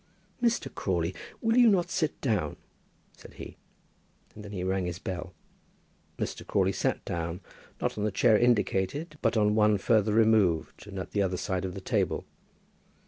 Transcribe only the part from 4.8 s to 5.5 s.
his bell.